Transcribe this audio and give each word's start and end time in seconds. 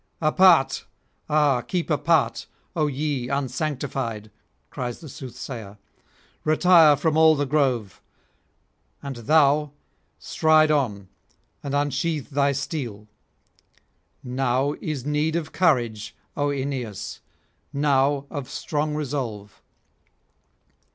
'Apart, 0.19 0.85
ah 1.29 1.61
keep 1.61 1.87
apart, 1.91 2.47
O 2.75 2.87
ye 2.87 3.29
unsanctified!' 3.29 4.31
cries 4.71 4.99
the 4.99 5.07
soothsayer; 5.07 5.77
'retire 6.43 6.95
from 6.95 7.17
all 7.17 7.35
the 7.35 7.45
grove; 7.45 8.01
and 9.03 9.17
thou, 9.17 9.69
stride 10.17 10.71
on 10.71 11.07
and 11.61 11.75
unsheath 11.75 12.31
thy 12.31 12.51
steel; 12.51 13.05
now 14.23 14.73
is 14.81 15.05
need 15.05 15.35
of 15.35 15.51
courage, 15.51 16.15
O 16.35 16.49
Aeneas, 16.51 17.19
now 17.71 18.25
of 18.31 18.49
strong 18.49 18.95
resolve.' 18.95 19.61